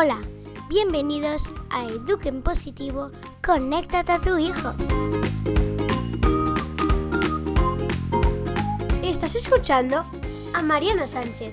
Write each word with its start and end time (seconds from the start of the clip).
Hola, 0.00 0.20
bienvenidos 0.68 1.42
a 1.70 1.84
Eduquen 1.84 2.40
Positivo, 2.40 3.10
conéctate 3.44 4.12
a 4.12 4.20
tu 4.20 4.38
hijo. 4.38 4.72
Estás 9.02 9.34
escuchando 9.34 10.04
a 10.54 10.62
Mariana 10.62 11.04
Sánchez. 11.04 11.52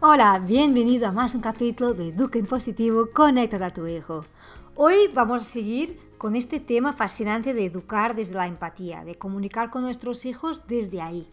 Hola, 0.00 0.40
bienvenido 0.40 1.06
a 1.06 1.12
más 1.12 1.34
un 1.34 1.40
capítulo 1.40 1.94
de 1.94 2.08
Eduquen 2.08 2.44
Positivo, 2.44 3.08
conéctate 3.14 3.64
a 3.64 3.72
tu 3.72 3.86
hijo. 3.86 4.26
Hoy 4.74 5.08
vamos 5.14 5.40
a 5.40 5.46
seguir 5.46 5.98
con 6.24 6.36
este 6.36 6.58
tema 6.58 6.94
fascinante 6.94 7.52
de 7.52 7.66
educar 7.66 8.16
desde 8.16 8.36
la 8.36 8.46
empatía, 8.46 9.04
de 9.04 9.18
comunicar 9.18 9.68
con 9.68 9.82
nuestros 9.82 10.24
hijos 10.24 10.66
desde 10.66 11.02
ahí. 11.02 11.30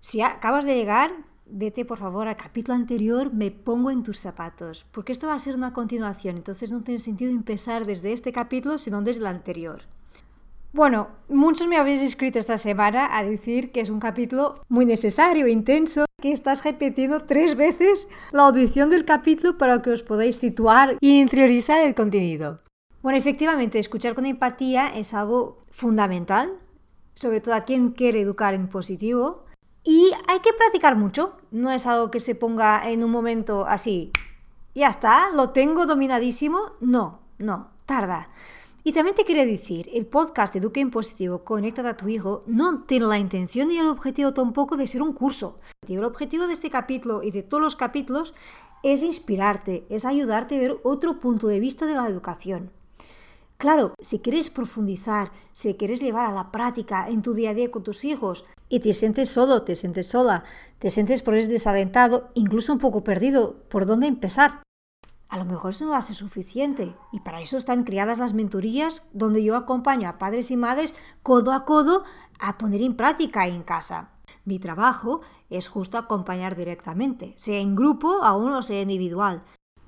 Si 0.00 0.20
acabas 0.20 0.66
de 0.66 0.76
llegar, 0.76 1.12
vete 1.46 1.86
por 1.86 1.96
favor 1.96 2.28
al 2.28 2.36
capítulo 2.36 2.74
anterior, 2.74 3.32
me 3.32 3.50
pongo 3.50 3.90
en 3.90 4.02
tus 4.02 4.18
zapatos, 4.18 4.84
porque 4.92 5.12
esto 5.12 5.28
va 5.28 5.32
a 5.32 5.38
ser 5.38 5.54
una 5.54 5.72
continuación, 5.72 6.36
entonces 6.36 6.70
no 6.70 6.82
tiene 6.82 6.98
sentido 6.98 7.30
empezar 7.30 7.86
desde 7.86 8.12
este 8.12 8.32
capítulo, 8.32 8.76
sino 8.76 9.00
desde 9.00 9.20
el 9.20 9.28
anterior. 9.28 9.84
Bueno, 10.74 11.08
muchos 11.30 11.66
me 11.66 11.78
habéis 11.78 12.02
escrito 12.02 12.38
esta 12.38 12.58
semana 12.58 13.16
a 13.16 13.24
decir 13.24 13.72
que 13.72 13.80
es 13.80 13.88
un 13.88 13.98
capítulo 13.98 14.60
muy 14.68 14.84
necesario, 14.84 15.48
intenso, 15.48 16.04
que 16.20 16.32
estás 16.32 16.62
repitiendo 16.62 17.20
tres 17.20 17.56
veces 17.56 18.08
la 18.30 18.42
audición 18.42 18.90
del 18.90 19.06
capítulo 19.06 19.56
para 19.56 19.80
que 19.80 19.88
os 19.88 20.02
podáis 20.02 20.36
situar 20.36 20.98
y 21.00 21.18
interiorizar 21.18 21.80
el 21.80 21.94
contenido. 21.94 22.60
Bueno, 23.04 23.18
efectivamente, 23.18 23.78
escuchar 23.78 24.14
con 24.14 24.24
empatía 24.24 24.88
es 24.88 25.12
algo 25.12 25.58
fundamental, 25.70 26.54
sobre 27.14 27.42
todo 27.42 27.54
a 27.54 27.66
quien 27.66 27.90
quiere 27.90 28.22
educar 28.22 28.54
en 28.54 28.66
positivo. 28.66 29.44
Y 29.84 30.10
hay 30.26 30.38
que 30.38 30.54
practicar 30.54 30.96
mucho, 30.96 31.36
no 31.50 31.70
es 31.70 31.86
algo 31.86 32.10
que 32.10 32.18
se 32.18 32.34
ponga 32.34 32.88
en 32.88 33.04
un 33.04 33.10
momento 33.10 33.66
así, 33.66 34.10
ya 34.74 34.88
está, 34.88 35.28
lo 35.34 35.50
tengo 35.50 35.84
dominadísimo. 35.84 36.58
No, 36.80 37.18
no, 37.36 37.72
tarda. 37.84 38.30
Y 38.84 38.92
también 38.92 39.14
te 39.14 39.26
quiero 39.26 39.44
decir, 39.44 39.90
el 39.92 40.06
podcast 40.06 40.56
Eduque 40.56 40.80
en 40.80 40.90
Positivo, 40.90 41.44
Conecta 41.44 41.86
a 41.86 41.98
tu 41.98 42.08
hijo, 42.08 42.42
no 42.46 42.84
tiene 42.84 43.04
la 43.04 43.18
intención 43.18 43.68
ni 43.68 43.76
el 43.76 43.88
objetivo 43.88 44.32
tampoco 44.32 44.78
de 44.78 44.86
ser 44.86 45.02
un 45.02 45.12
curso. 45.12 45.58
El 45.86 46.04
objetivo 46.04 46.46
de 46.46 46.54
este 46.54 46.70
capítulo 46.70 47.22
y 47.22 47.32
de 47.32 47.42
todos 47.42 47.62
los 47.62 47.76
capítulos 47.76 48.32
es 48.82 49.02
inspirarte, 49.02 49.84
es 49.90 50.06
ayudarte 50.06 50.56
a 50.56 50.60
ver 50.60 50.78
otro 50.84 51.20
punto 51.20 51.48
de 51.48 51.60
vista 51.60 51.84
de 51.84 51.96
la 51.96 52.08
educación. 52.08 52.70
Claro, 53.64 53.94
si 53.98 54.18
quieres 54.18 54.50
profundizar, 54.50 55.32
si 55.54 55.72
quieres 55.72 56.02
llevar 56.02 56.26
a 56.26 56.32
la 56.32 56.52
práctica 56.52 57.08
en 57.08 57.22
tu 57.22 57.32
día 57.32 57.48
a 57.48 57.54
día 57.54 57.70
con 57.70 57.82
tus 57.82 58.04
hijos 58.04 58.44
y 58.68 58.80
te 58.80 58.92
sientes 58.92 59.30
solo, 59.30 59.62
te 59.62 59.74
sientes 59.74 60.08
sola, 60.08 60.44
te 60.78 60.90
sientes 60.90 61.22
por 61.22 61.34
eso 61.34 61.48
desalentado, 61.48 62.28
incluso 62.34 62.74
un 62.74 62.78
poco 62.78 63.02
perdido, 63.02 63.62
¿por 63.70 63.86
dónde 63.86 64.06
empezar? 64.06 64.60
A 65.30 65.38
lo 65.38 65.46
mejor 65.46 65.70
eso 65.70 65.86
no 65.86 65.92
va 65.92 65.96
a 65.96 66.02
ser 66.02 66.14
suficiente 66.14 66.94
y 67.10 67.20
para 67.20 67.40
eso 67.40 67.56
están 67.56 67.84
creadas 67.84 68.18
las 68.18 68.34
mentorías 68.34 69.02
donde 69.14 69.42
yo 69.42 69.56
acompaño 69.56 70.10
a 70.10 70.18
padres 70.18 70.50
y 70.50 70.58
madres 70.58 70.94
codo 71.22 71.50
a 71.50 71.64
codo 71.64 72.04
a 72.38 72.58
poner 72.58 72.82
en 72.82 72.92
práctica 72.92 73.48
en 73.48 73.62
casa. 73.62 74.10
Mi 74.44 74.58
trabajo 74.58 75.22
es 75.48 75.68
justo 75.68 75.96
acompañar 75.96 76.54
directamente, 76.54 77.32
sea 77.38 77.60
en 77.60 77.74
grupo 77.74 78.22
aún 78.24 78.52
o 78.52 78.60
sea 78.60 78.82
individual, 78.82 79.42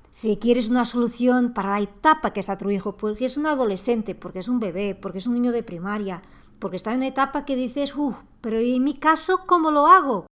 si 0.09 0.37
quieres 0.37 0.69
una 0.69 0.85
solución 0.85 1.53
para 1.53 1.71
la 1.71 1.81
etapa 1.81 2.31
que 2.33 2.39
está 2.39 2.57
tu 2.57 2.69
hijo, 2.69 2.95
porque 2.97 3.25
es 3.25 3.35
un 3.37 3.45
adolescente, 3.45 4.15
porque 4.15 4.39
es 4.39 4.47
un 4.47 4.59
bebé, 4.59 4.95
porque 4.95 5.19
es 5.19 5.27
un 5.27 5.33
niño 5.33 5.51
de 5.51 5.63
primaria, 5.63 6.21
porque 6.59 6.77
está 6.77 6.91
en 6.91 6.97
una 6.97 7.07
etapa 7.07 7.45
que 7.45 7.55
dices, 7.55 7.95
uff, 7.95 8.15
pero 8.41 8.59
en 8.59 8.83
mi 8.83 8.95
caso, 8.95 9.41
¿cómo 9.45 9.71
lo 9.71 9.87
hago? 9.87 10.27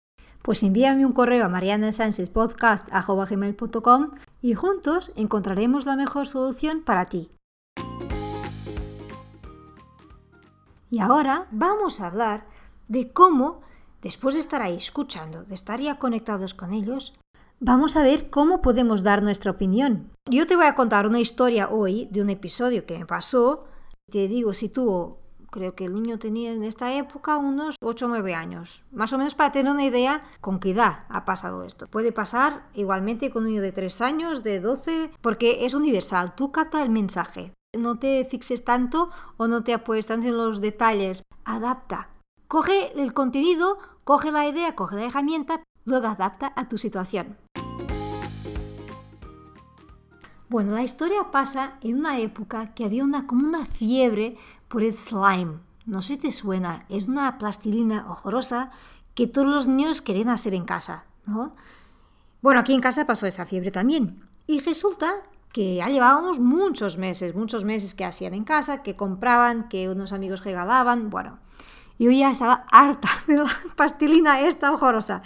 Pues 0.42 0.62
envíame 0.62 1.04
un 1.06 1.12
correo 1.12 1.44
a 1.44 1.48
marianasanchezpodcast.com 1.48 4.10
y 4.40 4.54
juntos 4.54 5.12
encontraremos 5.16 5.84
la 5.86 5.96
mejor 5.96 6.26
solución 6.26 6.82
para 6.82 7.06
ti. 7.06 7.30
Y 10.90 10.98
ahora 10.98 11.46
vamos 11.52 12.00
a 12.00 12.08
hablar 12.08 12.48
de 12.88 13.12
cómo, 13.12 13.60
después 14.02 14.34
de 14.34 14.40
estar 14.40 14.60
ahí 14.60 14.76
escuchando, 14.76 15.44
de 15.44 15.54
estar 15.54 15.78
ya 15.78 15.98
conectados 15.98 16.54
con 16.54 16.72
ellos, 16.72 17.14
Vamos 17.62 17.94
a 17.96 18.02
ver 18.02 18.30
cómo 18.30 18.62
podemos 18.62 19.02
dar 19.02 19.22
nuestra 19.22 19.50
opinión. 19.50 20.12
Yo 20.30 20.46
te 20.46 20.56
voy 20.56 20.64
a 20.64 20.74
contar 20.74 21.06
una 21.06 21.20
historia 21.20 21.68
hoy 21.68 22.08
de 22.10 22.22
un 22.22 22.30
episodio 22.30 22.86
que 22.86 22.98
me 22.98 23.04
pasó. 23.04 23.66
Te 24.10 24.28
digo, 24.28 24.54
si 24.54 24.70
tú, 24.70 25.18
creo 25.50 25.74
que 25.74 25.84
el 25.84 25.92
niño 25.92 26.18
tenía 26.18 26.52
en 26.52 26.64
esta 26.64 26.94
época 26.94 27.36
unos 27.36 27.76
8 27.82 28.06
o 28.06 28.08
9 28.08 28.34
años, 28.34 28.82
más 28.92 29.12
o 29.12 29.18
menos 29.18 29.34
para 29.34 29.52
tener 29.52 29.70
una 29.70 29.84
idea 29.84 30.22
con 30.40 30.58
qué 30.58 30.70
edad 30.70 31.00
ha 31.10 31.26
pasado 31.26 31.62
esto. 31.62 31.86
Puede 31.86 32.12
pasar 32.12 32.66
igualmente 32.72 33.30
con 33.30 33.42
un 33.42 33.50
niño 33.50 33.60
de 33.60 33.72
3 33.72 34.00
años, 34.00 34.42
de 34.42 34.60
12, 34.60 35.10
porque 35.20 35.66
es 35.66 35.74
universal, 35.74 36.34
tú 36.34 36.52
capta 36.52 36.82
el 36.82 36.88
mensaje. 36.88 37.52
No 37.78 37.98
te 37.98 38.24
fixes 38.24 38.64
tanto 38.64 39.10
o 39.36 39.48
no 39.48 39.64
te 39.64 39.74
apoyes 39.74 40.06
tanto 40.06 40.28
en 40.28 40.38
los 40.38 40.62
detalles, 40.62 41.24
adapta. 41.44 42.08
Coge 42.48 42.98
el 42.98 43.12
contenido, 43.12 43.76
coge 44.04 44.32
la 44.32 44.48
idea, 44.48 44.74
coge 44.74 44.96
la 44.96 45.04
herramienta, 45.04 45.62
luego 45.84 46.06
adapta 46.06 46.52
a 46.56 46.68
tu 46.68 46.78
situación. 46.78 47.36
Bueno, 50.50 50.72
la 50.72 50.82
historia 50.82 51.30
pasa 51.30 51.74
en 51.80 52.00
una 52.00 52.18
época 52.18 52.74
que 52.74 52.84
había 52.84 53.04
una, 53.04 53.24
como 53.28 53.46
una 53.46 53.66
fiebre 53.66 54.36
por 54.66 54.82
el 54.82 54.92
slime. 54.92 55.60
No 55.86 56.02
sé 56.02 56.14
si 56.14 56.16
te 56.16 56.32
suena, 56.32 56.86
es 56.88 57.06
una 57.06 57.38
plastilina 57.38 58.10
horrorosa 58.10 58.72
que 59.14 59.28
todos 59.28 59.46
los 59.46 59.68
niños 59.68 60.02
querían 60.02 60.28
hacer 60.28 60.54
en 60.54 60.64
casa, 60.64 61.04
¿no? 61.24 61.54
Bueno, 62.42 62.58
aquí 62.58 62.74
en 62.74 62.80
casa 62.80 63.06
pasó 63.06 63.28
esa 63.28 63.46
fiebre 63.46 63.70
también. 63.70 64.24
Y 64.48 64.58
resulta 64.58 65.12
que 65.52 65.76
ya 65.76 65.86
llevábamos 65.86 66.40
muchos 66.40 66.98
meses, 66.98 67.36
muchos 67.36 67.64
meses 67.64 67.94
que 67.94 68.04
hacían 68.04 68.34
en 68.34 68.42
casa, 68.42 68.82
que 68.82 68.96
compraban, 68.96 69.68
que 69.68 69.88
unos 69.88 70.12
amigos 70.12 70.42
regalaban, 70.42 71.10
bueno. 71.10 71.38
Yo 71.96 72.10
ya 72.10 72.32
estaba 72.32 72.64
harta 72.72 73.08
de 73.28 73.36
la 73.36 73.50
plastilina 73.76 74.40
esta 74.40 74.72
horrorosa. 74.72 75.22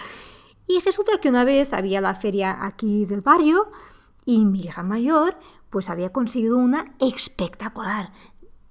Y 0.66 0.80
resulta 0.80 1.12
que 1.18 1.30
una 1.30 1.44
vez 1.44 1.72
había 1.72 2.02
la 2.02 2.14
feria 2.14 2.58
aquí 2.60 3.06
del 3.06 3.22
barrio 3.22 3.72
y 4.24 4.44
mi 4.44 4.60
hija 4.60 4.82
mayor 4.82 5.36
pues 5.70 5.90
había 5.90 6.12
conseguido 6.12 6.56
una 6.56 6.94
espectacular, 7.00 8.12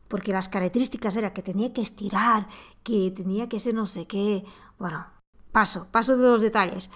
porque 0.08 0.31
las 0.31 0.47
características 0.47 1.18
era 1.18 1.34
que 1.34 1.41
tenía 1.41 1.74
que 1.74 1.81
estirar, 1.81 2.47
que 2.81 3.12
tenía 3.12 3.50
que 3.50 3.59
ser 3.59 3.74
no 3.74 3.88
sé 3.88 4.08
qué. 4.08 4.46
Bueno, 4.80 5.06
paso, 5.52 5.88
paso 5.91 6.16
de 6.16 6.24
los 6.24 6.41
detalles. 6.41 6.90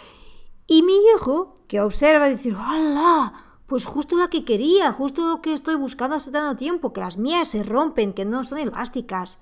Y 0.66 0.84
mi 0.84 0.94
hijo, 1.14 1.58
que 1.68 1.82
observa, 1.82 2.28
dice, 2.28 2.54
¡Hola! 2.54 3.34
Pues 3.68 3.84
justo 3.84 4.16
la 4.16 4.30
que 4.30 4.46
quería, 4.46 4.94
justo 4.94 5.28
lo 5.28 5.42
que 5.42 5.52
estoy 5.52 5.76
buscando 5.76 6.16
hace 6.16 6.32
tanto 6.32 6.56
tiempo, 6.56 6.94
que 6.94 7.02
las 7.02 7.18
mías 7.18 7.50
se 7.50 7.64
rompen, 7.64 8.14
que 8.14 8.24
no 8.24 8.46
son 8.46 8.60
elásticas. 8.60 9.40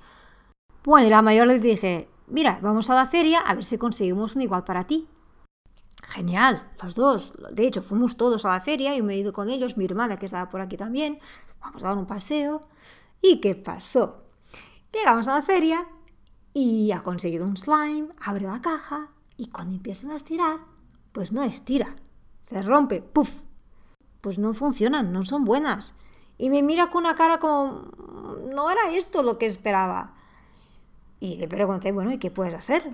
Bueno, 0.83 1.05
y 1.05 1.09
la 1.11 1.21
mayor 1.21 1.45
le 1.45 1.59
dije, 1.59 2.09
mira, 2.27 2.59
vamos 2.61 2.89
a 2.89 2.95
la 2.95 3.05
feria 3.05 3.39
a 3.39 3.53
ver 3.53 3.65
si 3.65 3.77
conseguimos 3.77 4.35
un 4.35 4.41
igual 4.41 4.63
para 4.63 4.85
ti. 4.85 5.07
Genial, 6.07 6.71
los 6.81 6.93
dos. 6.93 7.33
De 7.51 7.65
hecho, 7.65 7.81
fuimos 7.81 8.15
todos 8.15 8.45
a 8.45 8.51
la 8.51 8.61
feria 8.61 8.95
y 8.95 9.01
me 9.01 9.13
he 9.13 9.17
ido 9.17 9.33
con 9.33 9.49
ellos, 9.49 9.75
mi 9.75 9.85
hermana 9.85 10.17
que 10.17 10.27
estaba 10.27 10.49
por 10.49 10.61
aquí 10.61 10.77
también. 10.77 11.19
Vamos 11.59 11.83
a 11.83 11.87
dar 11.87 11.97
un 11.97 12.05
paseo. 12.05 12.61
¿Y 13.21 13.41
qué 13.41 13.55
pasó? 13.55 14.23
Llegamos 14.93 15.27
a 15.27 15.35
la 15.35 15.41
feria 15.41 15.87
y 16.53 16.91
ha 16.91 17.01
conseguido 17.03 17.45
un 17.45 17.57
slime, 17.57 18.09
abre 18.21 18.45
la 18.45 18.61
caja 18.61 19.09
y 19.35 19.47
cuando 19.47 19.75
empiezan 19.75 20.11
a 20.11 20.15
estirar, 20.15 20.59
pues 21.11 21.31
no 21.33 21.43
estira, 21.43 21.95
se 22.43 22.61
rompe, 22.61 23.01
¡puf! 23.01 23.41
Pues 24.21 24.37
no 24.37 24.53
funcionan, 24.53 25.11
no 25.11 25.25
son 25.25 25.43
buenas. 25.43 25.95
Y 26.37 26.49
me 26.49 26.63
mira 26.63 26.91
con 26.91 27.03
una 27.03 27.15
cara 27.15 27.39
como, 27.39 27.89
no 28.53 28.69
era 28.69 28.91
esto 28.91 29.23
lo 29.23 29.37
que 29.37 29.47
esperaba. 29.47 30.13
Y 31.19 31.37
le 31.37 31.47
pregunté, 31.47 31.91
bueno, 31.91 32.11
¿y 32.13 32.19
qué 32.19 32.31
puedes 32.31 32.53
hacer? 32.53 32.93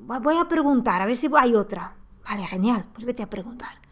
Voy 0.00 0.36
a 0.36 0.48
preguntar, 0.48 1.02
a 1.02 1.06
ver 1.06 1.16
si 1.16 1.30
hay 1.36 1.54
otra. 1.54 1.96
Vale, 2.24 2.46
genial, 2.46 2.86
pues 2.92 3.04
vete 3.04 3.22
a 3.22 3.30
preguntar. 3.30 3.82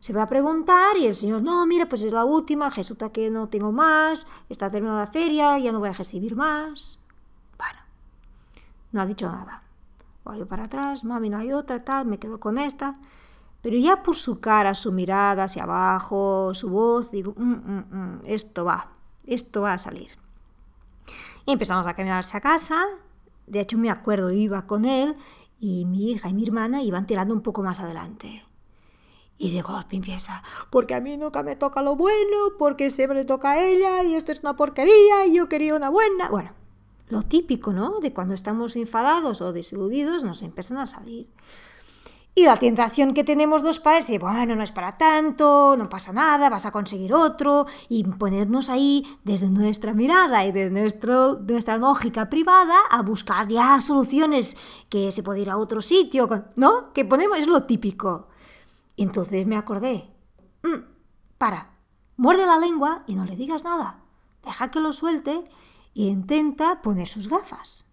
Se 0.00 0.12
va 0.12 0.22
a 0.24 0.26
preguntar 0.26 0.96
y 0.96 1.06
el 1.06 1.14
señor, 1.14 1.42
no, 1.42 1.64
mira, 1.66 1.88
pues 1.88 2.02
es 2.02 2.12
la 2.12 2.24
última, 2.24 2.70
resulta 2.70 3.12
que 3.12 3.30
no 3.30 3.48
tengo 3.48 3.70
más, 3.70 4.26
está 4.48 4.70
terminada 4.70 5.00
la 5.00 5.06
feria, 5.06 5.58
ya 5.58 5.70
no 5.70 5.78
voy 5.78 5.90
a 5.90 5.92
recibir 5.92 6.34
más. 6.34 6.98
Bueno, 7.56 7.78
no 8.90 9.00
ha 9.00 9.06
dicho 9.06 9.26
nada. 9.26 9.62
Voy 10.24 10.44
para 10.44 10.64
atrás, 10.64 11.04
mami, 11.04 11.30
no 11.30 11.38
hay 11.38 11.52
otra, 11.52 11.78
tal, 11.80 12.06
me 12.06 12.18
quedo 12.18 12.40
con 12.40 12.58
esta. 12.58 12.94
Pero 13.60 13.76
ya 13.76 14.02
por 14.02 14.16
su 14.16 14.40
cara, 14.40 14.74
su 14.74 14.90
mirada 14.90 15.44
hacia 15.44 15.62
abajo, 15.62 16.52
su 16.52 16.68
voz, 16.68 17.12
digo, 17.12 17.34
mm, 17.36 17.52
mm, 17.52 17.84
mm, 17.90 18.20
esto 18.24 18.64
va, 18.64 18.88
esto 19.24 19.62
va 19.62 19.74
a 19.74 19.78
salir. 19.78 20.10
Y 21.46 21.52
empezamos 21.52 21.86
a 21.86 21.94
caminar 21.94 22.18
hacia 22.18 22.40
casa. 22.40 22.84
De 23.46 23.60
hecho, 23.60 23.78
me 23.78 23.90
acuerdo, 23.90 24.32
iba 24.32 24.66
con 24.66 24.84
él 24.84 25.16
y 25.62 25.84
mi 25.84 26.10
hija 26.10 26.28
y 26.28 26.34
mi 26.34 26.42
hermana 26.42 26.82
iban 26.82 27.06
tirando 27.06 27.32
un 27.32 27.40
poco 27.40 27.62
más 27.62 27.78
adelante. 27.78 28.42
Y 29.38 29.54
de 29.54 29.62
golpe 29.62 29.94
empieza, 29.94 30.42
porque 30.70 30.92
a 30.92 31.00
mí 31.00 31.16
nunca 31.16 31.44
me 31.44 31.54
toca 31.54 31.82
lo 31.82 31.94
bueno, 31.94 32.56
porque 32.58 32.90
siempre 32.90 33.18
le 33.18 33.24
toca 33.24 33.52
a 33.52 33.64
ella 33.64 34.02
y 34.02 34.16
esto 34.16 34.32
es 34.32 34.40
una 34.40 34.56
porquería 34.56 35.24
y 35.24 35.36
yo 35.36 35.48
quería 35.48 35.76
una 35.76 35.88
buena. 35.88 36.28
Bueno, 36.30 36.50
lo 37.08 37.22
típico, 37.22 37.72
¿no? 37.72 38.00
De 38.00 38.12
cuando 38.12 38.34
estamos 38.34 38.74
enfadados 38.74 39.40
o 39.40 39.52
desiludidos 39.52 40.24
nos 40.24 40.42
empiezan 40.42 40.78
a 40.78 40.86
salir. 40.86 41.28
Y 42.34 42.46
la 42.46 42.56
tentación 42.56 43.12
que 43.12 43.24
tenemos 43.24 43.62
los 43.62 43.78
padres 43.78 44.08
es, 44.08 44.18
bueno, 44.18 44.56
no 44.56 44.62
es 44.62 44.72
para 44.72 44.96
tanto, 44.96 45.76
no 45.76 45.90
pasa 45.90 46.14
nada, 46.14 46.48
vas 46.48 46.64
a 46.64 46.72
conseguir 46.72 47.12
otro, 47.12 47.66
y 47.90 48.04
ponernos 48.04 48.70
ahí 48.70 49.18
desde 49.22 49.50
nuestra 49.50 49.92
mirada 49.92 50.46
y 50.46 50.52
desde 50.52 50.70
nuestra 50.70 51.76
lógica 51.76 52.30
privada 52.30 52.76
a 52.90 53.02
buscar 53.02 53.48
ya 53.48 53.78
soluciones 53.82 54.56
que 54.88 55.12
se 55.12 55.22
puede 55.22 55.40
ir 55.40 55.50
a 55.50 55.58
otro 55.58 55.82
sitio, 55.82 56.28
¿no? 56.56 56.94
Que 56.94 57.04
ponemos, 57.04 57.38
es 57.38 57.48
lo 57.48 57.64
típico. 57.64 58.28
entonces 58.96 59.46
me 59.46 59.56
acordé, 59.56 60.10
mm, 60.62 60.84
para, 61.36 61.76
muerde 62.16 62.46
la 62.46 62.58
lengua 62.58 63.04
y 63.06 63.14
no 63.14 63.26
le 63.26 63.36
digas 63.36 63.64
nada, 63.64 64.04
deja 64.42 64.70
que 64.70 64.80
lo 64.80 64.92
suelte 64.92 65.44
y 65.92 66.08
intenta 66.08 66.80
poner 66.80 67.08
sus 67.08 67.28
gafas. 67.28 67.91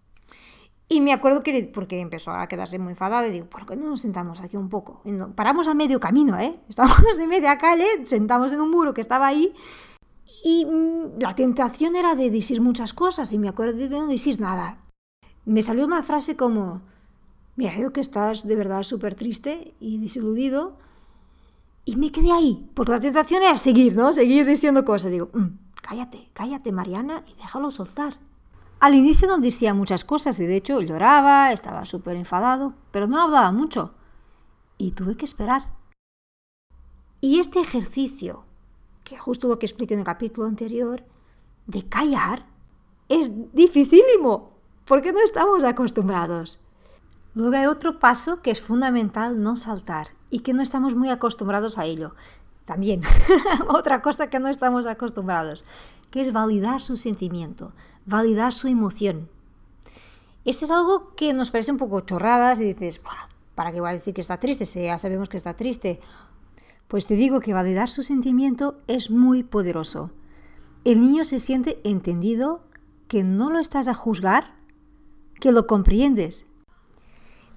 Y 0.91 1.01
me 1.01 1.13
acuerdo 1.13 1.41
que, 1.44 1.69
porque 1.71 2.00
empezó 2.00 2.31
a 2.31 2.47
quedarse 2.47 2.80
muy 2.80 2.94
enfadada, 2.94 3.27
y 3.27 3.31
digo, 3.31 3.45
¿por 3.45 3.68
qué 3.68 3.75
no 3.75 3.88
nos 3.88 4.01
sentamos 4.01 4.41
aquí 4.41 4.57
un 4.57 4.69
poco? 4.69 5.03
paramos 5.36 5.68
a 5.68 5.75
medio 5.75 6.00
camino, 6.00 6.38
¿eh? 6.39 6.59
Estábamos 6.68 7.19
en 7.19 7.30
media 7.30 7.59
calle, 7.59 7.86
sentamos 8.06 8.51
en 8.51 8.59
un 8.59 8.71
muro 8.71 8.91
que 8.95 9.01
estaba 9.01 9.27
ahí, 9.27 9.53
y 10.44 10.65
mm, 10.65 11.19
la 11.19 11.36
tentación 11.36 11.95
era 11.95 12.15
de 12.15 12.31
decir 12.31 12.59
muchas 12.59 12.94
cosas, 12.94 13.31
y 13.33 13.38
me 13.38 13.50
acuerdo 13.50 13.77
de 13.77 13.89
no 13.89 14.07
decir 14.07 14.41
nada. 14.41 14.80
Me 15.45 15.62
salió 15.62 15.86
una 15.86 16.01
frase 16.01 16.36
como, 16.36 16.81
mira, 17.56 17.71
creo 17.75 17.94
que 17.94 18.01
estás 18.01 18.47
de 18.47 18.56
verdad 18.56 18.81
súper 18.81 19.13
triste 19.13 19.75
y 19.80 20.00
desiludido, 20.00 20.77
y 21.85 21.97
me 21.97 22.12
quedé 22.12 22.31
ahí, 22.31 22.68
porque 22.74 22.94
la 22.94 23.00
tentación 23.00 23.44
era 23.44 23.57
seguir, 23.57 23.95
¿no? 23.95 24.12
Seguir 24.12 24.45
diciendo 24.47 24.85
cosas. 24.85 25.12
Digo, 25.12 25.30
mm, 25.33 25.47
cállate, 25.83 26.30
cállate, 26.33 26.71
Mariana, 26.71 27.24
y 27.27 27.35
déjalo 27.35 27.69
soltar. 27.69 28.18
Al 28.79 28.95
inicio 28.95 29.27
no 29.27 29.39
decía 29.39 29.73
muchas 29.73 30.05
cosas 30.05 30.39
y 30.39 30.45
de 30.45 30.55
hecho 30.55 30.79
lloraba, 30.79 31.51
estaba 31.51 31.85
súper 31.85 32.15
enfadado, 32.15 32.75
pero 32.91 33.07
no 33.07 33.21
hablaba 33.21 33.51
mucho. 33.51 33.93
Y 34.77 34.91
tuve 34.91 35.17
que 35.17 35.25
esperar. 35.25 35.73
Y 37.19 37.39
este 37.39 37.59
ejercicio, 37.59 38.45
que 39.03 39.17
justo 39.17 39.49
lo 39.49 39.59
que 39.59 39.65
expliqué 39.65 39.95
en 39.95 39.99
el 39.99 40.05
capítulo 40.05 40.47
anterior, 40.47 41.03
de 41.67 41.89
callar, 41.89 42.45
es 43.09 43.29
dificilísimo, 43.51 44.53
porque 44.85 45.11
no 45.11 45.19
estamos 45.19 45.65
acostumbrados. 45.65 46.61
Luego 47.35 47.57
hay 47.57 47.65
otro 47.65 47.99
paso 47.99 48.41
que 48.41 48.51
es 48.51 48.61
fundamental 48.61 49.43
no 49.43 49.57
saltar 49.57 50.07
y 50.29 50.39
que 50.39 50.53
no 50.53 50.61
estamos 50.61 50.95
muy 50.95 51.09
acostumbrados 51.09 51.77
a 51.77 51.85
ello. 51.85 52.15
También, 52.63 53.01
otra 53.67 54.01
cosa 54.01 54.29
que 54.29 54.39
no 54.39 54.47
estamos 54.47 54.85
acostumbrados, 54.85 55.65
que 56.11 56.21
es 56.21 56.31
validar 56.31 56.81
su 56.81 56.95
sentimiento, 56.95 57.73
validar 58.09 58.53
su 58.53 58.67
emoción. 58.67 59.29
Esto 60.45 60.65
es 60.65 60.71
algo 60.71 61.15
que 61.15 61.33
nos 61.33 61.51
parece 61.51 61.71
un 61.71 61.77
poco 61.77 62.01
chorradas 62.01 62.59
y 62.59 62.73
dices, 62.73 63.01
¿para 63.56 63.71
qué 63.71 63.81
va 63.81 63.89
a 63.89 63.94
decir 63.94 64.13
que 64.13 64.21
está 64.21 64.39
triste 64.39 64.65
si 64.65 64.81
ya 64.81 64.97
sabemos 64.97 65.29
que 65.29 65.38
está 65.38 65.56
triste? 65.56 66.00
Pues 66.88 67.06
te 67.06 67.15
digo 67.15 67.39
que 67.39 67.53
validar 67.53 67.89
su 67.89 68.01
sentimiento 68.01 68.79
es 68.88 69.11
muy 69.11 69.44
poderoso. 69.44 70.11
El 70.85 71.01
niño 71.01 71.23
se 71.23 71.39
siente 71.39 71.79
entendido, 71.83 72.63
que 73.07 73.23
no 73.23 73.50
lo 73.50 73.59
estás 73.59 73.88
a 73.88 73.94
juzgar, 73.94 74.56
que 75.39 75.51
lo 75.51 75.67
comprendes. 75.67 76.45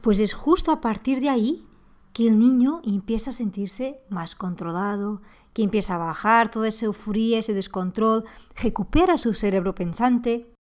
Pues 0.01 0.21
es 0.21 0.35
justo 0.35 0.73
a 0.73 0.81
partir 0.81 1.21
de 1.21 1.31
ahí 1.31 1.67
que 2.13 2.27
el 2.27 2.39
niño 2.39 2.83
empieza 2.85 3.31
a 3.31 3.35
sentirse 3.35 4.01
más 4.11 4.35
controlado, 4.35 5.23
que 5.53 5.63
empieza 5.63 5.95
a 5.95 5.99
bajar 5.99 6.51
toda 6.51 6.69
esa 6.69 6.87
euforia, 6.87 7.39
ese 7.39 7.55
descontrol, 7.55 8.25
recupera 8.57 9.17
su 9.19 9.35
cerebro 9.35 9.75
pensante. 9.75 10.53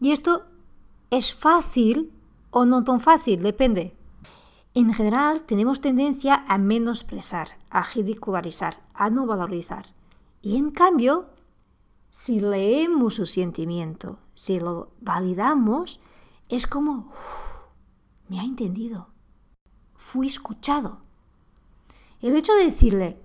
Y 0.00 0.12
esto 0.12 0.46
es 1.10 1.34
fácil 1.34 2.12
o 2.50 2.64
no 2.64 2.84
tan 2.84 3.00
fácil, 3.00 3.42
depende. 3.42 3.96
En 4.74 4.92
general 4.92 5.42
tenemos 5.42 5.80
tendencia 5.80 6.44
a 6.46 6.58
menosprezar, 6.58 7.58
a 7.70 7.82
ridicularizar, 7.82 8.82
a 8.94 9.10
no 9.10 9.26
valorizar. 9.26 9.86
Y 10.42 10.56
en 10.56 10.70
cambio, 10.70 11.26
si 12.10 12.40
leemos 12.40 13.14
su 13.14 13.26
sentimiento, 13.26 14.18
si 14.34 14.60
lo 14.60 14.92
validamos, 15.00 16.00
es 16.48 16.66
como, 16.66 17.12
me 18.28 18.40
ha 18.40 18.44
entendido, 18.44 19.08
fui 19.94 20.26
escuchado. 20.26 21.00
El 22.20 22.36
hecho 22.36 22.52
de 22.54 22.66
decirle, 22.66 23.20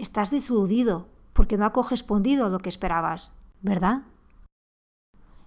estás 0.00 0.30
desiludido 0.30 1.08
porque 1.32 1.56
no 1.56 1.64
ha 1.64 1.72
correspondido 1.72 2.46
a 2.46 2.50
lo 2.50 2.58
que 2.58 2.68
esperabas, 2.68 3.34
¿verdad? 3.62 4.02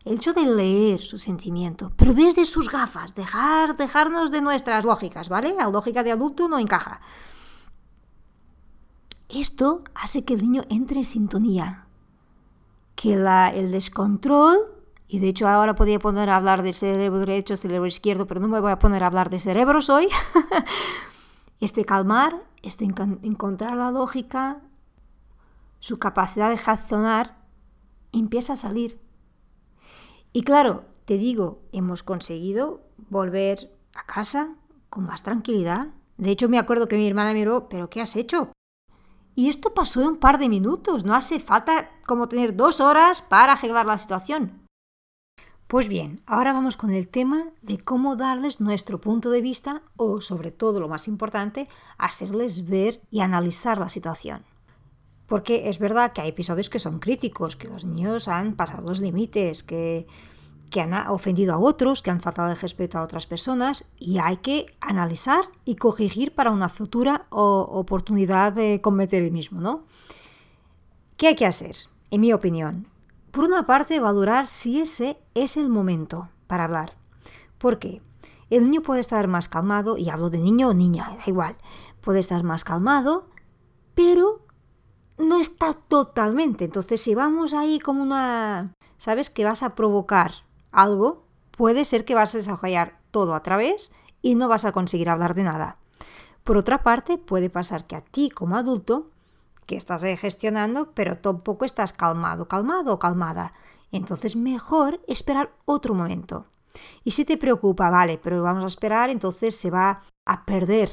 El 0.06 0.16
hecho 0.16 0.34
de 0.34 0.46
leer 0.46 1.00
su 1.00 1.18
sentimiento, 1.18 1.92
pero 1.96 2.14
desde 2.14 2.44
sus 2.46 2.70
gafas, 2.70 3.16
dejar, 3.16 3.76
dejarnos 3.78 4.32
de 4.32 4.42
nuestras 4.42 4.84
lógicas, 4.84 5.30
¿vale? 5.30 5.54
La 5.54 5.70
lógica 5.70 6.04
de 6.04 6.12
adulto 6.12 6.50
no 6.50 6.60
encaja. 6.60 7.00
Esto 9.30 9.84
hace 9.96 10.26
que 10.26 10.34
el 10.34 10.42
niño 10.42 10.64
entre 10.70 10.98
en 10.98 11.04
sintonía, 11.06 11.88
que 12.96 13.14
el 13.14 13.72
descontrol, 13.72 14.58
y 15.08 15.20
de 15.20 15.30
hecho 15.30 15.48
ahora 15.48 15.74
podría 15.74 16.00
poner 16.00 16.30
a 16.30 16.36
hablar 16.36 16.64
de 16.64 16.74
cerebro 16.74 17.20
derecho, 17.20 17.56
cerebro 17.56 17.88
izquierdo, 17.88 18.28
pero 18.28 18.42
no 18.42 18.48
me 18.48 18.60
voy 18.60 18.72
a 18.72 18.80
poner 18.80 19.04
a 19.04 19.08
hablar 19.08 19.30
de 19.30 19.40
cerebros 19.40 19.90
hoy, 19.90 20.08
este 21.60 21.86
calmar 21.86 22.44
este 22.64 22.86
encontrar 22.86 23.78
la 23.78 23.92
lógica, 23.92 24.62
su 25.80 26.00
capacidad 26.00 26.50
de 26.50 26.56
razonar 26.56 27.38
empieza 28.14 28.54
a 28.54 28.58
salir. 28.58 29.00
Y 30.32 30.44
claro, 30.44 30.86
te 31.06 31.18
digo, 31.18 31.62
hemos 31.74 32.02
conseguido 32.02 32.82
volver 33.10 33.78
a 33.94 34.06
casa 34.06 34.56
con 34.90 35.06
más 35.06 35.24
tranquilidad. 35.24 35.90
De 36.18 36.32
hecho, 36.32 36.48
me 36.48 36.58
acuerdo 36.58 36.88
que 36.88 36.96
mi 36.96 37.06
hermana 37.06 37.34
miró, 37.34 37.68
¿pero 37.68 37.90
qué 37.90 38.02
has 38.02 38.16
hecho? 38.16 38.54
Y 39.36 39.50
esto 39.50 39.74
pasó 39.74 40.02
en 40.02 40.08
un 40.08 40.18
par 40.18 40.40
de 40.40 40.48
minutos, 40.48 41.04
no 41.04 41.14
hace 41.14 41.40
falta 41.40 41.90
como 42.06 42.30
tener 42.30 42.56
dos 42.56 42.80
horas 42.80 43.22
para 43.22 43.54
arreglar 43.54 43.86
la 43.86 43.98
situación. 43.98 44.63
Pues 45.74 45.88
bien, 45.88 46.22
ahora 46.28 46.54
vamos 46.54 46.78
con 46.78 46.92
el 46.92 47.10
tema 47.10 47.48
de 47.64 47.80
cómo 47.80 48.16
darles 48.16 48.62
nuestro 48.62 49.02
punto 49.02 49.32
de 49.32 49.42
vista 49.42 49.82
o, 49.98 50.22
sobre 50.22 50.52
todo, 50.52 50.80
lo 50.80 50.88
más 50.88 51.08
importante, 51.08 51.68
hacerles 51.98 52.70
ver 52.70 53.02
y 53.10 53.22
analizar 53.22 53.80
la 53.80 53.90
situación. 53.90 54.44
Porque 55.26 55.70
es 55.70 55.80
verdad 55.80 56.14
que 56.14 56.22
hay 56.22 56.30
episodios 56.30 56.70
que 56.70 56.78
son 56.78 57.00
críticos, 57.00 57.56
que 57.56 57.70
los 57.70 57.86
niños 57.86 58.28
han 58.28 58.54
pasado 58.54 58.88
los 58.88 59.00
límites, 59.00 59.64
que, 59.64 60.06
han 60.76 60.94
ofendido 61.08 61.56
a 61.56 61.58
otros, 61.58 62.04
que 62.04 62.12
han 62.12 62.22
faltado 62.22 62.52
el 62.52 62.60
respeto 62.60 63.00
a 63.00 63.04
otras 63.04 63.26
personas 63.26 63.84
y 63.98 64.20
hay 64.20 64.38
que 64.38 64.68
analizar 64.80 65.46
y 65.66 65.78
corregir 65.78 66.36
para 66.36 66.52
una 66.52 66.70
futura 66.70 67.26
oportunidad 67.32 68.54
de 68.54 68.80
cometer 68.80 69.24
el 69.24 69.32
mismo, 69.32 69.60
¿no? 69.60 69.86
¿Qué 71.18 71.30
hay 71.30 71.36
que 71.36 71.48
hacer? 71.48 71.76
En 72.12 72.22
mi 72.22 72.32
opinión, 72.32 72.93
por 73.34 73.46
una 73.46 73.66
parte, 73.66 74.00
valorar 74.00 74.46
si 74.46 74.80
ese 74.80 75.18
es 75.34 75.58
el 75.58 75.68
momento 75.68 76.30
para 76.46 76.66
hablar. 76.66 76.94
¿Por 77.58 77.80
qué? 77.80 78.00
El 78.52 78.66
niño 78.66 78.84
puede 78.84 79.02
estar 79.02 79.28
más 79.28 79.50
calmado, 79.50 79.98
y 79.98 80.12
hablo 80.12 80.30
de 80.30 80.38
niño 80.38 80.70
o 80.70 80.74
niña, 80.76 81.18
da 81.18 81.24
igual, 81.26 81.58
puede 82.00 82.20
estar 82.20 82.44
más 82.44 82.64
calmado, 82.64 83.26
pero 83.96 84.46
no 85.18 85.40
está 85.40 85.74
totalmente. 85.74 86.66
Entonces, 86.66 87.02
si 87.02 87.16
vamos 87.16 87.56
ahí 87.56 87.80
como 87.80 88.04
una... 88.04 88.72
¿Sabes? 89.00 89.32
Que 89.32 89.46
vas 89.46 89.64
a 89.64 89.74
provocar 89.74 90.32
algo, 90.72 91.26
puede 91.58 91.86
ser 91.86 92.06
que 92.06 92.14
vas 92.14 92.36
a 92.36 92.38
desarrollar 92.38 93.00
todo 93.10 93.34
a 93.34 93.42
través 93.42 93.94
y 94.22 94.36
no 94.36 94.48
vas 94.48 94.64
a 94.64 94.74
conseguir 94.74 95.10
hablar 95.10 95.34
de 95.34 95.44
nada. 95.44 95.78
Por 96.44 96.58
otra 96.58 96.84
parte, 96.84 97.18
puede 97.18 97.50
pasar 97.50 97.88
que 97.88 97.96
a 97.96 98.02
ti 98.02 98.30
como 98.30 98.58
adulto 98.58 99.10
que 99.66 99.76
estás 99.76 100.04
gestionando, 100.04 100.92
pero 100.94 101.18
tampoco 101.18 101.66
estás 101.66 101.94
calmado, 101.94 102.48
calmado 102.48 102.94
o 102.94 103.00
calmada. 103.00 103.52
Entonces 103.92 104.36
mejor 104.36 105.02
esperar 105.08 105.54
otro 105.66 105.94
momento. 105.94 106.46
Y 107.04 107.12
si 107.12 107.26
te 107.26 107.38
preocupa, 107.38 107.90
vale, 107.90 108.18
pero 108.18 108.42
vamos 108.42 108.64
a 108.64 108.68
esperar, 108.68 109.10
entonces 109.10 109.56
se 109.56 109.70
va 109.70 110.02
a 110.26 110.46
perder 110.46 110.90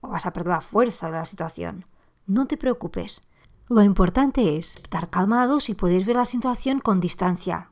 o 0.00 0.08
vas 0.08 0.26
a 0.26 0.32
perder 0.32 0.52
la 0.52 0.60
fuerza 0.60 1.06
de 1.06 1.18
la 1.18 1.24
situación. 1.24 1.86
No 2.26 2.46
te 2.46 2.56
preocupes. 2.56 3.22
Lo 3.68 3.82
importante 3.82 4.58
es 4.58 4.76
estar 4.76 5.08
calmados 5.08 5.68
y 5.68 5.74
poder 5.74 6.04
ver 6.04 6.16
la 6.16 6.24
situación 6.24 6.80
con 6.80 7.00
distancia. 7.00 7.70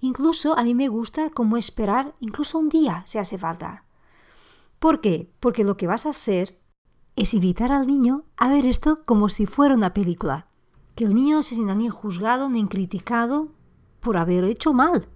Incluso 0.00 0.58
a 0.58 0.62
mí 0.62 0.74
me 0.74 0.88
gusta 0.88 1.30
como 1.30 1.56
esperar 1.56 2.14
incluso 2.20 2.58
un 2.58 2.68
día 2.68 3.02
si 3.06 3.18
hace 3.18 3.38
falta. 3.38 3.84
¿Por 4.78 5.00
qué? 5.00 5.30
Porque 5.40 5.64
lo 5.64 5.76
que 5.76 5.86
vas 5.86 6.06
a 6.06 6.10
hacer 6.10 6.60
es 7.18 7.34
invitar 7.34 7.72
al 7.72 7.88
niño 7.88 8.22
a 8.36 8.48
ver 8.48 8.64
esto 8.64 9.04
como 9.04 9.28
si 9.28 9.44
fuera 9.46 9.74
una 9.74 9.92
película. 9.92 10.46
Que 10.94 11.04
el 11.04 11.14
niño 11.14 11.36
no 11.36 11.42
se 11.42 11.56
sienta 11.56 11.74
ni 11.74 11.88
juzgado 11.88 12.48
ni 12.48 12.64
criticado 12.68 13.48
por 14.00 14.16
haber 14.16 14.44
hecho 14.44 14.72
mal. 14.72 15.08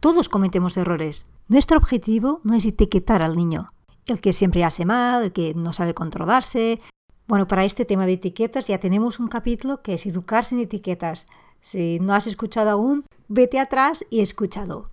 Todos 0.00 0.28
cometemos 0.28 0.76
errores. 0.76 1.30
Nuestro 1.46 1.78
objetivo 1.78 2.40
no 2.42 2.54
es 2.54 2.66
etiquetar 2.66 3.22
al 3.22 3.36
niño. 3.36 3.68
El 4.06 4.20
que 4.20 4.32
siempre 4.32 4.64
hace 4.64 4.84
mal, 4.84 5.22
el 5.22 5.32
que 5.32 5.54
no 5.54 5.72
sabe 5.72 5.94
controlarse. 5.94 6.80
Bueno, 7.28 7.46
para 7.46 7.64
este 7.64 7.84
tema 7.84 8.06
de 8.06 8.14
etiquetas 8.14 8.66
ya 8.66 8.80
tenemos 8.80 9.20
un 9.20 9.28
capítulo 9.28 9.82
que 9.82 9.94
es 9.94 10.06
educar 10.06 10.44
sin 10.44 10.58
etiquetas. 10.58 11.28
Si 11.60 12.00
no 12.00 12.14
has 12.14 12.26
escuchado 12.26 12.70
aún, 12.70 13.04
vete 13.28 13.60
atrás 13.60 14.04
y 14.10 14.20
escúchalo. 14.20 14.90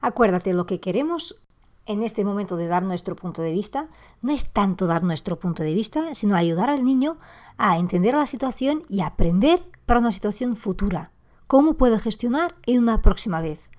Acuérdate, 0.00 0.52
lo 0.54 0.66
que 0.66 0.80
queremos 0.80 1.40
en 1.88 2.02
este 2.02 2.24
momento 2.24 2.56
de 2.56 2.68
dar 2.68 2.82
nuestro 2.82 3.16
punto 3.16 3.42
de 3.42 3.50
vista 3.50 3.88
no 4.20 4.30
es 4.30 4.52
tanto 4.52 4.86
dar 4.86 5.02
nuestro 5.02 5.38
punto 5.38 5.62
de 5.62 5.74
vista, 5.74 6.14
sino 6.14 6.36
ayudar 6.36 6.68
al 6.68 6.84
niño 6.84 7.16
a 7.56 7.78
entender 7.78 8.14
la 8.14 8.26
situación 8.26 8.82
y 8.88 9.00
aprender 9.00 9.62
para 9.86 10.00
una 10.00 10.12
situación 10.12 10.54
futura. 10.54 11.12
¿Cómo 11.46 11.74
puede 11.74 11.98
gestionar 11.98 12.54
en 12.66 12.82
una 12.82 13.00
próxima 13.00 13.40
vez? 13.40 13.70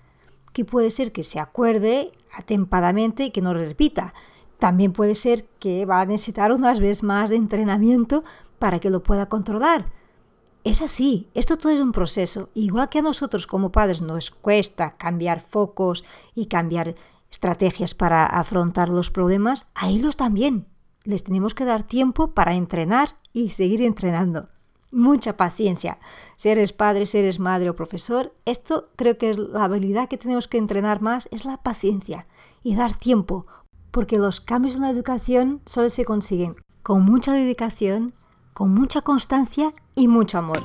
Que 0.54 0.66
puede 0.66 0.90
ser 0.90 1.12
que 1.12 1.24
se 1.24 1.40
acuerde 1.40 2.12
atempadamente 2.36 3.26
y 3.26 3.32
que 3.32 3.44
no 3.44 3.54
lo 3.54 3.60
repita. 3.60 4.16
También 4.58 4.92
puede 4.92 5.14
ser 5.14 5.46
que 5.60 5.86
va 5.86 6.02
a 6.02 6.06
necesitar 6.06 6.52
unas 6.52 6.80
veces 6.80 7.04
más 7.04 7.30
de 7.30 7.36
entrenamiento 7.36 8.24
para 8.58 8.80
que 8.80 8.90
lo 8.90 9.04
pueda 9.04 9.30
controlar. 9.30 9.86
Es 10.64 10.82
así, 10.82 11.30
esto 11.36 11.58
todo 11.58 11.72
es 11.72 11.80
un 11.80 11.92
proceso. 11.92 12.50
Igual 12.56 12.90
que 12.90 13.00
a 13.00 13.04
nosotros 13.04 13.46
como 13.46 13.72
padres 13.72 14.02
nos 14.02 14.32
cuesta 14.32 14.98
cambiar 14.98 15.42
focos 15.42 16.04
y 16.34 16.48
cambiar 16.48 16.96
estrategias 17.32 17.94
para 17.94 18.26
afrontar 18.26 18.90
los 18.90 19.12
problemas, 19.12 19.70
a 19.76 19.90
ellos 19.90 20.18
también. 20.18 20.68
Les 21.04 21.24
tenemos 21.24 21.54
que 21.54 21.66
dar 21.66 21.84
tiempo 21.84 22.34
para 22.34 22.56
entrenar 22.56 23.18
y 23.34 23.50
seguir 23.50 23.82
entrenando. 23.82 24.50
Mucha 24.92 25.38
paciencia. 25.38 26.00
Si 26.36 26.50
eres 26.50 26.74
padre, 26.74 27.06
si 27.06 27.20
eres 27.20 27.40
madre 27.40 27.70
o 27.70 27.76
profesor, 27.76 28.34
esto 28.46 28.90
creo 28.96 29.18
que 29.18 29.30
es 29.30 29.38
la 29.38 29.66
habilidad 29.66 30.10
que 30.10 30.18
tenemos 30.18 30.48
que 30.48 30.58
entrenar 30.58 31.02
más, 31.02 31.30
es 31.32 31.46
la 31.46 31.58
paciencia 31.58 32.28
y 32.64 32.76
dar 32.76 32.98
tiempo, 32.98 33.46
porque 33.92 34.18
los 34.18 34.42
cambios 34.42 34.76
en 34.76 34.82
la 34.82 34.90
educación 34.90 35.62
solo 35.66 35.90
se 35.90 36.06
consiguen 36.06 36.56
con 36.90 37.04
mucha 37.04 37.34
dedicación, 37.34 38.16
con 38.54 38.74
mucha 38.74 39.02
constancia 39.02 39.74
y 39.94 40.08
mucho 40.08 40.40
amor. 40.40 40.64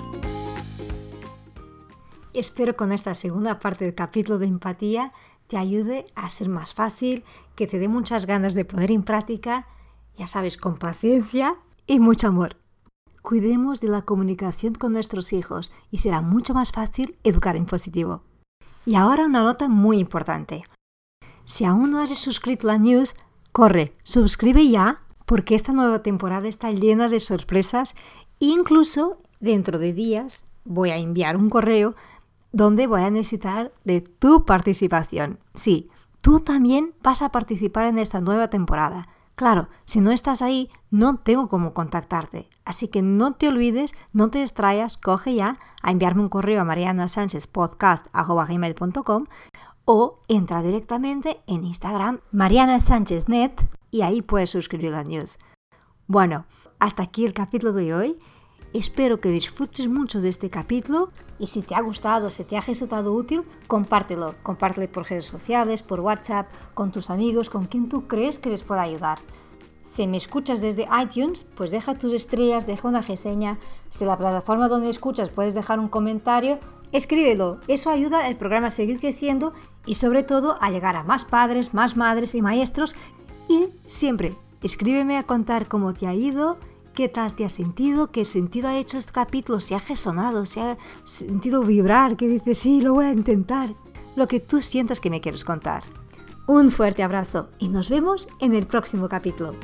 Espero 2.33 2.75
con 2.77 2.93
esta 2.93 3.13
segunda 3.13 3.59
parte 3.59 3.85
del 3.85 3.95
capítulo 3.95 4.39
de 4.39 4.47
empatía 4.47 5.13
ayude 5.57 6.05
a 6.15 6.31
ser 6.31 6.49
más 6.49 6.75
fácil, 6.75 7.25
que 7.55 7.67
te 7.67 7.79
dé 7.79 7.89
muchas 7.89 8.27
ganas 8.27 8.55
de 8.55 8.65
poner 8.65 8.91
en 8.91 9.03
práctica, 9.03 9.67
ya 10.17 10.27
sabes, 10.27 10.57
con 10.57 10.77
paciencia 10.77 11.57
y 11.87 12.01
mucho 12.01 12.29
amor. 12.29 12.57
Cuidemos 13.23 13.81
de 13.81 13.89
la 13.89 14.03
comunicación 14.03 14.75
con 14.75 14.93
nuestros 14.93 15.33
hijos 15.33 15.73
y 15.91 15.99
será 15.99 16.21
mucho 16.21 16.55
más 16.55 16.73
fácil 16.73 17.17
educar 17.25 17.57
en 17.57 17.67
positivo. 17.67 18.23
Y 18.87 18.97
ahora 18.97 19.25
una 19.25 19.43
nota 19.43 19.69
muy 19.69 19.99
importante. 19.99 20.63
Si 21.45 21.65
aún 21.65 21.91
no 21.91 22.01
has 22.01 22.11
suscrito 22.11 22.67
la 22.67 22.79
news, 22.79 23.17
corre, 23.53 23.97
suscribe 24.03 24.69
ya 24.69 25.01
porque 25.25 25.55
esta 25.55 25.73
nueva 25.73 26.03
temporada 26.03 26.49
está 26.49 26.71
llena 26.71 27.09
de 27.09 27.21
sorpresas 27.21 27.95
e 28.41 28.47
incluso 28.47 29.23
dentro 29.41 29.79
de 29.79 29.93
días 29.93 30.51
voy 30.65 30.91
a 30.91 30.97
enviar 30.97 31.37
un 31.37 31.51
correo 31.51 31.95
donde 32.55 32.87
voy 32.87 33.03
a 33.03 33.11
necesitar 33.11 33.73
de 33.83 34.01
tu 34.01 34.45
participación. 34.45 35.41
Sí, 35.55 35.91
tú 36.23 36.39
también 36.39 36.95
vas 37.03 37.21
a 37.21 37.31
participar 37.31 37.87
en 37.87 37.99
esta 37.99 38.21
nueva 38.21 38.49
temporada. 38.49 39.09
Claro, 39.35 39.69
si 39.85 40.01
no 40.01 40.13
estás 40.13 40.41
ahí, 40.41 40.71
no 40.93 41.17
tengo 41.17 41.49
cómo 41.49 41.75
contactarte. 41.75 42.49
Así 42.65 42.87
que 42.87 43.03
no 43.03 43.33
te 43.33 43.49
olvides, 43.49 43.97
no 44.13 44.31
te 44.31 44.39
distraigas, 44.39 44.97
coge 44.97 45.35
ya 45.35 45.59
a 45.83 45.91
enviarme 45.91 46.23
un 46.23 46.29
correo 46.29 46.61
a 46.61 46.65
marianasanchezpodcast.com 46.65 49.25
o 49.85 50.21
entra 50.29 50.63
directamente 50.63 51.41
en 51.49 51.65
Instagram 51.65 52.21
Mariana 52.31 52.79
Net 53.27 53.69
y 53.91 54.03
ahí 54.03 54.23
puedes 54.23 54.51
suscribir 54.51 54.93
la 54.93 55.03
news. 55.03 55.41
Bueno, 56.07 56.45
hasta 56.79 57.03
aquí 57.03 57.27
el 57.27 57.33
capítulo 57.33 57.73
de 57.73 57.95
hoy. 57.95 58.17
Espero 58.75 59.21
que 59.21 59.29
disfrutes 59.29 59.87
mucho 59.87 60.21
de 60.21 60.29
este 60.29 60.51
capítulo 60.51 61.11
y 61.39 61.47
si 61.47 61.63
te 61.63 61.77
ha 61.77 61.81
gustado, 61.81 62.33
si 62.33 62.43
te 62.43 62.57
ha 62.57 62.61
resultado 62.61 63.13
útil, 63.13 63.43
compártelo. 63.69 64.35
Compártelo 64.43 64.91
por 64.91 65.09
redes 65.09 65.27
sociales, 65.27 65.85
por 65.85 66.01
WhatsApp, 66.01 66.49
con 66.75 66.91
tus 66.91 67.09
amigos, 67.09 67.51
con 67.51 67.67
quien 67.67 67.89
tú 67.89 68.09
crees 68.09 68.41
que 68.41 68.51
les 68.51 68.65
pueda 68.65 68.83
ayudar. 68.83 69.21
Si 69.81 70.09
me 70.09 70.17
escuchas 70.17 70.61
desde 70.61 70.89
iTunes, 71.01 71.47
pues 71.55 71.71
deja 71.71 71.97
tus 71.97 72.13
estrellas, 72.13 72.67
deja 72.67 72.89
una 72.89 73.01
reseña. 73.01 73.61
Si 73.91 74.05
la 74.05 74.19
plataforma 74.19 74.69
donde 74.69 74.91
escuchas 74.91 75.31
puedes 75.31 75.55
dejar 75.55 75.79
un 75.79 75.89
comentario, 75.89 76.59
escríbelo. 76.91 77.61
Eso 77.69 77.91
ayuda 77.91 78.27
al 78.27 78.35
programa 78.35 78.67
a 78.67 78.71
seguir 78.71 78.99
creciendo 78.99 79.53
y 79.87 79.95
sobre 79.95 80.25
todo 80.25 80.59
a 80.61 80.71
llegar 80.73 80.97
a 80.97 81.05
más 81.05 81.25
padres, 81.25 81.75
más 81.75 81.97
madres 81.97 82.35
y 82.35 82.43
maestros. 82.43 82.97
Y 83.49 83.69
siempre, 83.87 84.35
escríbeme 84.65 85.17
a 85.17 85.23
contar 85.23 85.69
cómo 85.69 85.95
te 85.95 86.09
ha 86.09 86.15
ido 86.15 86.59
qué 86.95 87.09
tal 87.09 87.35
te 87.35 87.45
has 87.45 87.53
sentido, 87.53 88.11
qué 88.11 88.25
sentido 88.25 88.69
ha 88.69 88.79
hecho 88.79 88.99
este 88.99 89.13
capítulo, 89.13 89.61
si 89.61 89.75
ha 89.75 89.79
resonado, 89.79 90.47
si 90.47 90.61
ha 90.61 90.79
sentido 91.05 91.63
vibrar, 91.63 92.17
que 92.17 92.29
dices, 92.29 92.59
sí, 92.59 92.81
lo 92.81 92.95
voy 92.95 93.07
a 93.07 93.13
intentar. 93.13 93.75
Lo 94.17 94.29
que 94.29 94.41
tú 94.41 94.61
sientas 94.61 95.01
que 95.01 95.11
me 95.11 95.21
quieres 95.21 95.45
contar. 95.45 95.83
Un 96.47 96.71
fuerte 96.71 97.03
abrazo 97.03 97.49
y 97.59 97.69
nos 97.69 97.91
vemos 97.91 98.29
en 98.41 98.55
el 98.55 98.67
próximo 98.67 99.09
capítulo. 99.09 99.55